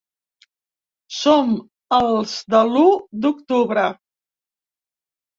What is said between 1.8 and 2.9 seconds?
els de l’u